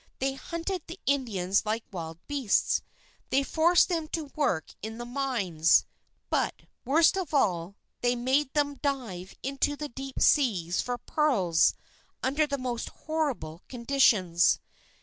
[0.17, 2.81] They hunted the Indians like wild beasts.
[3.29, 5.85] They forced them to work in the mines.
[6.31, 11.75] But, worst of all, they made them dive into the deep sea for pearls,
[12.23, 14.59] under the most horrible conditions.